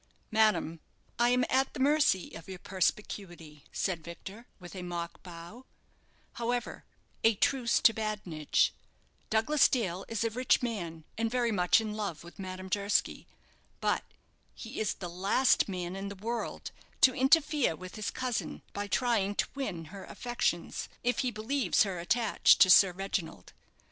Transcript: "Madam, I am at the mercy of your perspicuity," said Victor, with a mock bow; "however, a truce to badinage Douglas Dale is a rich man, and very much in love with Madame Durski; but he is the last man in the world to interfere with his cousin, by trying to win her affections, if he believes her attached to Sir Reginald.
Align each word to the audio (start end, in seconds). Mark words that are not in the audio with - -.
"Madam, 0.31 0.79
I 1.19 1.29
am 1.29 1.45
at 1.47 1.75
the 1.75 1.79
mercy 1.79 2.33
of 2.35 2.49
your 2.49 2.57
perspicuity," 2.57 3.65
said 3.71 4.03
Victor, 4.03 4.47
with 4.59 4.75
a 4.75 4.81
mock 4.81 5.21
bow; 5.21 5.67
"however, 6.41 6.85
a 7.23 7.35
truce 7.35 7.79
to 7.81 7.93
badinage 7.93 8.73
Douglas 9.29 9.67
Dale 9.67 10.03
is 10.07 10.23
a 10.23 10.31
rich 10.31 10.63
man, 10.63 11.03
and 11.19 11.29
very 11.29 11.51
much 11.51 11.79
in 11.79 11.93
love 11.93 12.23
with 12.23 12.39
Madame 12.39 12.67
Durski; 12.67 13.27
but 13.79 14.03
he 14.55 14.79
is 14.79 14.95
the 14.95 15.07
last 15.07 15.69
man 15.69 15.95
in 15.95 16.07
the 16.09 16.15
world 16.15 16.71
to 17.01 17.13
interfere 17.13 17.75
with 17.75 17.93
his 17.93 18.09
cousin, 18.09 18.63
by 18.73 18.87
trying 18.87 19.35
to 19.35 19.47
win 19.53 19.85
her 19.93 20.05
affections, 20.05 20.89
if 21.03 21.19
he 21.19 21.29
believes 21.29 21.83
her 21.83 21.99
attached 21.99 22.59
to 22.61 22.71
Sir 22.71 22.91
Reginald. 22.91 23.53